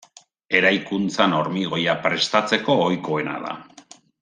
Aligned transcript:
Eraikuntzan 0.59 1.35
hormigoia 1.41 1.95
prestatzeko 2.07 2.79
ohikoena 2.89 3.37
da. 3.47 3.55